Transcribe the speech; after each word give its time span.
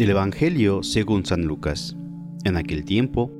Del 0.00 0.08
Evangelio 0.08 0.82
según 0.82 1.26
San 1.26 1.44
Lucas. 1.44 1.94
En 2.44 2.56
aquel 2.56 2.86
tiempo, 2.86 3.30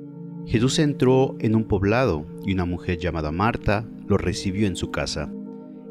Jesús 0.46 0.78
entró 0.78 1.34
en 1.38 1.56
un 1.56 1.64
poblado 1.64 2.26
y 2.44 2.52
una 2.52 2.66
mujer 2.66 2.98
llamada 2.98 3.32
Marta 3.32 3.88
lo 4.06 4.18
recibió 4.18 4.66
en 4.66 4.76
su 4.76 4.90
casa. 4.90 5.32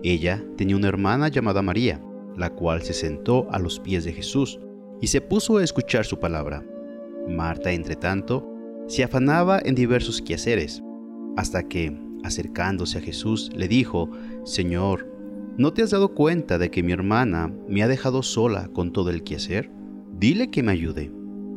Ella 0.04 0.46
tenía 0.58 0.76
una 0.76 0.88
hermana 0.88 1.28
llamada 1.30 1.64
María, 1.64 2.00
la 2.38 2.52
cual 2.52 2.84
se 2.84 2.94
sentó 2.94 3.48
a 3.52 3.58
los 3.58 3.80
pies 3.80 4.04
de 4.04 4.14
Jesús 4.14 4.60
y 5.02 5.08
se 5.08 5.22
puso 5.22 5.58
a 5.58 5.64
escuchar 5.64 6.06
su 6.06 6.20
palabra. 6.20 6.64
Marta, 7.28 7.72
entre 7.72 7.96
tanto, 7.96 8.48
se 8.86 9.04
afanaba 9.04 9.60
en 9.66 9.74
diversos 9.74 10.22
quehaceres, 10.22 10.84
hasta 11.36 11.68
que, 11.68 12.00
acercándose 12.24 13.00
a 13.00 13.02
Jesús, 13.02 13.50
le 13.56 13.68
dijo, 13.68 14.12
Señor, 14.44 15.12
¿no 15.58 15.74
te 15.74 15.82
has 15.82 15.90
dado 15.90 16.14
cuenta 16.14 16.60
de 16.60 16.70
que 16.70 16.84
mi 16.84 16.92
hermana 16.92 17.52
me 17.68 17.82
ha 17.82 17.88
dejado 17.88 18.22
sola 18.22 18.68
con 18.72 18.94
todo 18.94 19.10
el 19.10 19.24
quehacer? 19.24 19.72
Dile 20.20 20.52
que 20.52 20.64
me 20.64 20.74
ayude. 20.74 21.12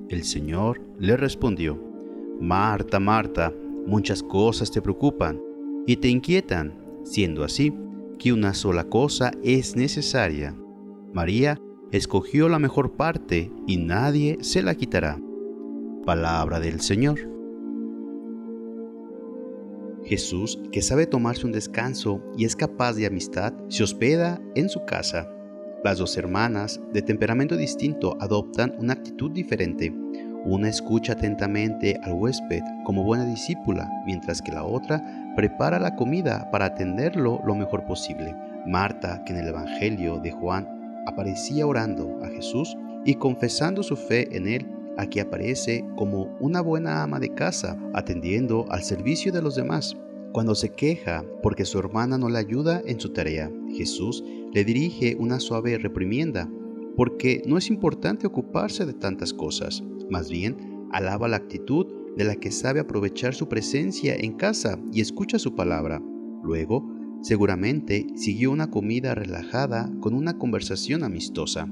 El 0.09 0.23
Señor 0.23 0.81
le 0.99 1.17
respondió, 1.17 1.83
Marta, 2.41 3.01
Marta, 3.01 3.53
muchas 3.87 4.23
cosas 4.23 4.71
te 4.71 4.81
preocupan 4.81 5.41
y 5.87 5.97
te 5.97 6.09
inquietan, 6.09 6.79
siendo 7.03 7.45
así 7.45 7.75
que 8.19 8.33
una 8.33 8.55
sola 8.55 8.85
cosa 8.85 9.33
es 9.43 9.75
necesaria. 9.75 10.57
María 11.13 11.61
escogió 11.91 12.49
la 12.49 12.61
mejor 12.61 12.93
parte 12.93 13.51
y 13.67 13.79
nadie 13.79 14.39
se 14.43 14.63
la 14.63 14.77
quitará. 14.77 15.21
Palabra 16.07 16.61
del 16.61 16.81
Señor. 16.81 17.29
Jesús, 20.05 20.61
que 20.71 20.83
sabe 20.83 21.07
tomarse 21.07 21.47
un 21.47 21.53
descanso 21.53 22.21
y 22.37 22.45
es 22.45 22.57
capaz 22.57 22.95
de 22.95 23.07
amistad, 23.07 23.55
se 23.69 23.83
hospeda 23.83 24.41
en 24.55 24.69
su 24.69 24.85
casa 24.85 25.29
las 25.85 25.99
dos 25.99 26.17
hermanas, 26.17 26.81
de 26.93 27.03
temperamento 27.03 27.57
distinto, 27.57 28.17
adoptan 28.21 28.75
una 28.79 28.93
actitud 28.93 29.33
diferente. 29.33 29.93
Una 30.45 30.69
escucha 30.69 31.13
atentamente 31.13 31.99
al 32.03 32.13
huésped 32.15 32.63
como 32.85 33.05
buena 33.05 33.25
discípula, 33.25 33.89
mientras 34.07 34.41
que 34.43 34.53
la 34.53 34.65
otra 34.65 35.03
prepara 35.37 35.79
la 35.79 35.95
comida 35.97 36.51
para 36.51 36.67
atenderlo 36.67 37.41
lo 37.45 37.55
mejor 37.55 37.85
posible. 37.85 38.35
Marta, 38.67 39.23
que 39.25 39.33
en 39.33 39.41
el 39.41 39.49
Evangelio 39.49 40.19
de 40.19 40.31
Juan 40.31 40.69
aparecía 41.07 41.67
orando 41.67 42.19
a 42.23 42.29
Jesús 42.29 42.77
y 43.05 43.15
confesando 43.15 43.83
su 43.83 43.97
fe 43.97 44.37
en 44.37 44.47
él, 44.47 44.69
aquí 44.99 45.19
aparece 45.19 45.85
como 45.97 46.37
una 46.39 46.61
buena 46.61 47.03
ama 47.03 47.19
de 47.19 47.35
casa, 47.35 47.77
atendiendo 47.93 48.67
al 48.71 48.83
servicio 48.83 49.33
de 49.33 49.43
los 49.43 49.57
demás. 49.57 49.97
Cuando 50.33 50.55
se 50.55 50.73
queja 50.73 51.27
porque 51.43 51.67
su 51.67 51.79
hermana 51.79 52.17
no 52.17 52.31
le 52.31 52.39
ayuda 52.39 52.83
en 52.87 52.99
su 52.99 53.11
tarea, 53.11 53.53
Jesús 53.69 54.25
le 54.53 54.65
dirige 54.65 55.15
una 55.19 55.39
suave 55.39 55.77
reprimienda, 55.77 56.51
porque 56.97 57.43
no 57.47 57.59
es 57.59 57.69
importante 57.69 58.27
ocuparse 58.27 58.87
de 58.87 58.95
tantas 58.95 59.35
cosas, 59.35 59.85
más 60.09 60.31
bien 60.31 60.87
alaba 60.91 61.29
la 61.29 61.37
actitud 61.37 61.87
de 62.17 62.25
la 62.25 62.37
que 62.37 62.51
sabe 62.51 62.81
aprovechar 62.81 63.35
su 63.35 63.49
presencia 63.49 64.15
en 64.15 64.33
casa 64.33 64.79
y 64.91 65.03
escucha 65.03 65.39
su 65.39 65.55
palabra. 65.55 66.03
Luego, 66.43 66.91
seguramente 67.21 68.07
siguió 68.15 68.53
una 68.53 68.71
comida 68.71 69.15
relajada 69.15 69.91
con 70.01 70.15
una 70.15 70.39
conversación 70.39 71.05
amistosa. 71.05 71.67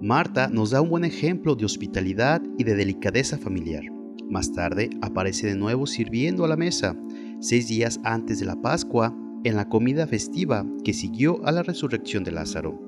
Marta 0.00 0.48
nos 0.48 0.70
da 0.70 0.80
un 0.80 0.90
buen 0.90 1.04
ejemplo 1.04 1.56
de 1.56 1.64
hospitalidad 1.64 2.40
y 2.56 2.64
de 2.64 2.76
delicadeza 2.76 3.36
familiar. 3.38 4.01
Más 4.32 4.50
tarde 4.50 4.88
aparece 5.02 5.46
de 5.46 5.56
nuevo 5.56 5.86
sirviendo 5.86 6.46
a 6.46 6.48
la 6.48 6.56
mesa, 6.56 6.96
seis 7.38 7.68
días 7.68 8.00
antes 8.02 8.40
de 8.40 8.46
la 8.46 8.62
Pascua, 8.62 9.14
en 9.44 9.56
la 9.56 9.68
comida 9.68 10.06
festiva 10.06 10.64
que 10.82 10.94
siguió 10.94 11.44
a 11.44 11.52
la 11.52 11.62
resurrección 11.62 12.24
de 12.24 12.32
Lázaro. 12.32 12.80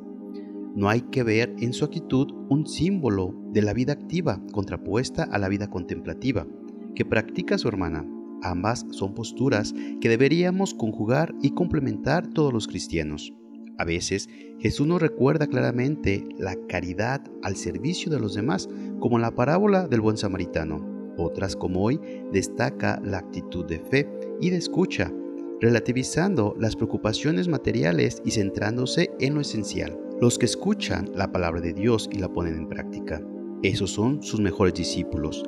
No 0.75 0.89
hay 0.89 1.03
que 1.03 1.23
ver 1.23 1.55
en 1.59 1.75
su 1.75 1.85
actitud 1.85 2.33
un 2.49 2.67
símbolo 2.67 3.35
de 3.53 3.61
la 3.61 3.75
vida 3.75 3.93
activa 3.93 4.41
contrapuesta 4.53 5.25
a 5.25 5.37
la 5.37 5.51
vida 5.51 5.69
contemplativa 5.69 6.47
que 6.95 7.05
practica 7.05 7.59
su 7.59 7.69
hermana. 7.69 8.07
Ambas 8.41 8.87
son 8.93 9.13
posturas 9.13 9.75
que 10.01 10.09
deberíamos 10.09 10.73
conjugar 10.73 11.35
y 11.43 11.51
complementar 11.51 12.27
todos 12.27 12.55
los 12.55 12.67
cristianos. 12.67 13.35
A 13.77 13.85
veces 13.85 14.31
Jesús 14.61 14.87
nos 14.87 15.03
recuerda 15.03 15.47
claramente 15.47 16.27
la 16.39 16.57
caridad 16.71 17.21
al 17.43 17.57
servicio 17.57 18.11
de 18.11 18.19
los 18.19 18.35
demás, 18.35 18.67
como 18.99 19.19
la 19.19 19.35
parábola 19.35 19.87
del 19.87 20.01
buen 20.01 20.17
samaritano. 20.17 20.94
Otras 21.17 21.57
como 21.57 21.83
hoy 21.83 22.01
destaca 22.33 23.01
la 23.05 23.19
actitud 23.19 23.65
de 23.67 23.79
fe 23.79 24.09
y 24.41 24.51
de 24.51 24.57
escucha, 24.57 25.13
relativizando 25.61 26.55
las 26.59 26.77
preocupaciones 26.77 27.49
materiales 27.49 28.21
y 28.25 28.33
centrándose 28.33 29.11
en 29.21 29.35
lo 29.35 29.41
esencial. 29.41 29.99
Los 30.21 30.39
que 30.39 30.47
escuchan 30.47 31.11
la 31.15 31.31
palabra 31.33 31.61
de 31.61 31.73
Dios 31.73 32.09
y 32.13 32.19
la 32.19 32.29
ponen 32.29 32.55
en 32.55 32.69
práctica. 32.69 33.23
Esos 33.63 33.91
son 33.91 34.23
sus 34.23 34.41
mejores 34.41 34.75
discípulos. 34.75 35.43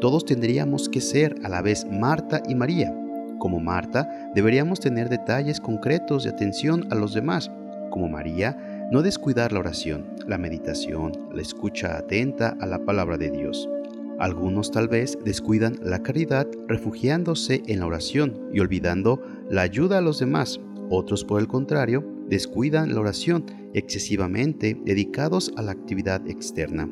Todos 0.00 0.24
tendríamos 0.24 0.88
que 0.88 1.00
ser 1.00 1.36
a 1.42 1.48
la 1.48 1.62
vez 1.62 1.86
Marta 1.90 2.42
y 2.48 2.54
María. 2.54 2.94
Como 3.38 3.60
Marta, 3.60 4.08
deberíamos 4.34 4.80
tener 4.80 5.08
detalles 5.08 5.60
concretos 5.60 6.24
de 6.24 6.30
atención 6.30 6.86
a 6.90 6.94
los 6.94 7.14
demás. 7.14 7.50
Como 7.90 8.08
María, 8.08 8.88
no 8.90 9.02
descuidar 9.02 9.52
la 9.52 9.60
oración, 9.60 10.06
la 10.26 10.38
meditación, 10.38 11.12
la 11.32 11.42
escucha 11.42 11.96
atenta 11.96 12.56
a 12.60 12.66
la 12.66 12.78
palabra 12.78 13.16
de 13.16 13.30
Dios. 13.30 13.68
Algunos 14.18 14.70
tal 14.70 14.88
vez 14.88 15.18
descuidan 15.24 15.78
la 15.82 16.02
caridad 16.02 16.48
refugiándose 16.68 17.62
en 17.66 17.80
la 17.80 17.86
oración 17.86 18.48
y 18.52 18.60
olvidando 18.60 19.20
la 19.50 19.62
ayuda 19.62 19.98
a 19.98 20.00
los 20.00 20.18
demás. 20.18 20.58
Otros, 20.88 21.22
por 21.24 21.40
el 21.40 21.48
contrario, 21.48 22.02
descuidan 22.28 22.94
la 22.94 23.00
oración 23.00 23.44
excesivamente 23.74 24.80
dedicados 24.84 25.52
a 25.56 25.62
la 25.62 25.72
actividad 25.72 26.26
externa. 26.26 26.88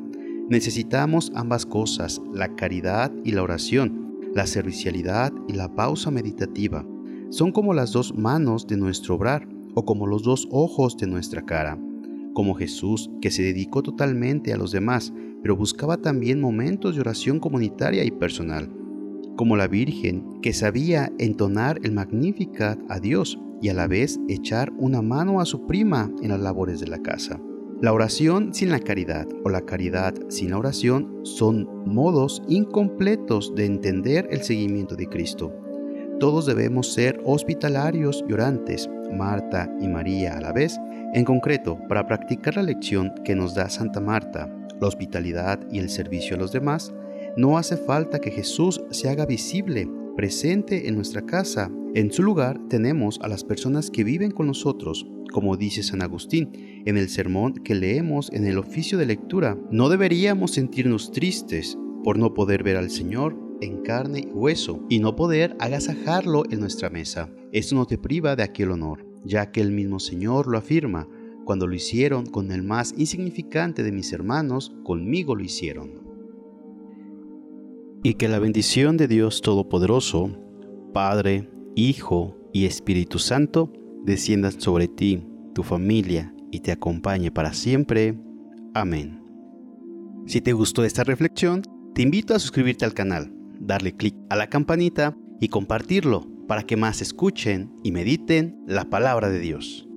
Necesitamos 0.49 1.31
ambas 1.33 1.65
cosas, 1.65 2.21
la 2.31 2.55
caridad 2.55 3.11
y 3.23 3.31
la 3.31 3.41
oración, 3.41 4.19
la 4.35 4.45
servicialidad 4.45 5.33
y 5.47 5.53
la 5.53 5.73
pausa 5.73 6.11
meditativa. 6.11 6.85
Son 7.29 7.51
como 7.51 7.73
las 7.73 7.91
dos 7.91 8.13
manos 8.15 8.67
de 8.67 8.77
nuestro 8.77 9.15
obrar 9.15 9.47
o 9.73 9.83
como 9.83 10.05
los 10.05 10.21
dos 10.21 10.47
ojos 10.51 10.95
de 10.97 11.07
nuestra 11.07 11.43
cara. 11.43 11.79
Como 12.35 12.53
Jesús, 12.53 13.09
que 13.21 13.31
se 13.31 13.41
dedicó 13.41 13.81
totalmente 13.81 14.53
a 14.53 14.57
los 14.57 14.71
demás, 14.71 15.11
pero 15.45 15.55
buscaba 15.55 15.97
también 15.97 16.41
momentos 16.41 16.95
de 16.95 17.01
oración 17.01 17.39
comunitaria 17.39 18.03
y 18.03 18.09
personal, 18.09 18.67
como 19.35 19.55
la 19.55 19.67
Virgen, 19.67 20.41
que 20.41 20.53
sabía 20.53 21.13
entonar 21.19 21.79
el 21.83 21.91
Magnificat 21.91 22.79
a 22.89 22.99
Dios 22.99 23.37
y 23.61 23.69
a 23.69 23.75
la 23.75 23.85
vez 23.85 24.19
echar 24.27 24.73
una 24.79 25.03
mano 25.03 25.39
a 25.39 25.45
su 25.45 25.67
prima 25.67 26.11
en 26.23 26.29
las 26.29 26.39
labores 26.39 26.79
de 26.79 26.87
la 26.87 26.97
casa. 26.97 27.39
La 27.79 27.93
oración 27.93 28.55
sin 28.55 28.71
la 28.71 28.79
caridad 28.79 29.27
o 29.43 29.51
la 29.51 29.61
caridad 29.61 30.15
sin 30.29 30.49
la 30.49 30.57
oración 30.57 31.19
son 31.21 31.69
modos 31.85 32.41
incompletos 32.47 33.53
de 33.53 33.65
entender 33.65 34.27
el 34.31 34.41
seguimiento 34.41 34.95
de 34.95 35.05
Cristo. 35.05 35.53
Todos 36.19 36.47
debemos 36.47 36.91
ser 36.91 37.21
hospitalarios 37.23 38.25
y 38.27 38.33
orantes, 38.33 38.89
Marta 39.15 39.71
y 39.79 39.87
María 39.87 40.39
a 40.39 40.41
la 40.41 40.53
vez, 40.53 40.79
en 41.13 41.23
concreto, 41.23 41.77
para 41.87 42.07
practicar 42.07 42.55
la 42.55 42.63
lección 42.63 43.13
que 43.23 43.35
nos 43.35 43.53
da 43.53 43.69
Santa 43.69 43.99
Marta, 43.99 44.49
la 44.79 44.87
hospitalidad 44.87 45.59
y 45.71 45.79
el 45.79 45.89
servicio 45.89 46.35
a 46.35 46.39
los 46.39 46.51
demás, 46.51 46.93
no 47.37 47.57
hace 47.57 47.77
falta 47.77 48.19
que 48.19 48.31
Jesús 48.31 48.81
se 48.91 49.09
haga 49.09 49.25
visible, 49.25 49.89
presente 50.15 50.87
en 50.87 50.95
nuestra 50.95 51.25
casa. 51.25 51.71
En 51.93 52.11
su 52.11 52.23
lugar 52.23 52.59
tenemos 52.69 53.19
a 53.21 53.27
las 53.27 53.43
personas 53.43 53.91
que 53.91 54.03
viven 54.03 54.31
con 54.31 54.47
nosotros, 54.47 55.05
como 55.31 55.57
dice 55.57 55.83
San 55.83 56.01
Agustín 56.01 56.83
en 56.85 56.97
el 56.97 57.09
sermón 57.09 57.55
que 57.55 57.75
leemos 57.75 58.31
en 58.31 58.45
el 58.45 58.57
oficio 58.57 58.97
de 58.97 59.05
lectura. 59.05 59.57
No 59.71 59.89
deberíamos 59.89 60.51
sentirnos 60.51 61.11
tristes 61.11 61.77
por 62.03 62.17
no 62.17 62.33
poder 62.33 62.63
ver 62.63 62.77
al 62.77 62.89
Señor 62.89 63.37
en 63.61 63.81
carne 63.81 64.19
y 64.19 64.31
hueso 64.31 64.85
y 64.89 64.99
no 64.99 65.15
poder 65.15 65.55
agasajarlo 65.59 66.43
en 66.49 66.59
nuestra 66.59 66.89
mesa. 66.89 67.29
Esto 67.51 67.75
no 67.75 67.85
te 67.85 67.97
priva 67.97 68.35
de 68.35 68.43
aquel 68.43 68.71
honor, 68.71 69.05
ya 69.23 69.51
que 69.51 69.61
el 69.61 69.71
mismo 69.71 69.99
Señor 69.99 70.47
lo 70.47 70.57
afirma. 70.57 71.07
Cuando 71.45 71.67
lo 71.67 71.75
hicieron 71.75 72.25
con 72.25 72.51
el 72.51 72.63
más 72.63 72.95
insignificante 72.97 73.83
de 73.83 73.91
mis 73.91 74.11
hermanos, 74.11 74.75
conmigo 74.83 75.35
lo 75.35 75.43
hicieron. 75.43 76.03
Y 78.03 78.15
que 78.15 78.27
la 78.27 78.39
bendición 78.39 78.97
de 78.97 79.07
Dios 79.07 79.41
Todopoderoso, 79.41 80.35
Padre, 80.91 81.49
Hijo 81.75 82.35
y 82.51 82.65
Espíritu 82.65 83.19
Santo, 83.19 83.71
desciendan 84.03 84.59
sobre 84.59 84.87
ti, 84.87 85.23
tu 85.53 85.61
familia 85.61 86.33
y 86.51 86.61
te 86.61 86.71
acompañe 86.71 87.31
para 87.31 87.53
siempre. 87.53 88.19
Amén. 88.73 89.21
Si 90.25 90.41
te 90.41 90.53
gustó 90.53 90.83
esta 90.83 91.03
reflexión, 91.03 91.61
te 91.93 92.01
invito 92.01 92.33
a 92.33 92.39
suscribirte 92.39 92.85
al 92.85 92.95
canal, 92.95 93.31
darle 93.59 93.95
clic 93.95 94.15
a 94.29 94.35
la 94.35 94.47
campanita 94.47 95.15
y 95.39 95.49
compartirlo 95.49 96.27
para 96.47 96.63
que 96.63 96.75
más 96.75 97.01
escuchen 97.01 97.71
y 97.83 97.91
mediten 97.91 98.57
la 98.65 98.85
palabra 98.85 99.29
de 99.29 99.39
Dios. 99.39 99.87